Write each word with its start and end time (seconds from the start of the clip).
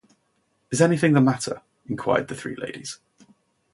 ‘Is 0.71 0.81
anything 0.81 1.13
the 1.13 1.21
matter?’ 1.21 1.61
inquired 1.87 2.27
the 2.27 2.33
three 2.33 2.55
ladies. 2.55 2.97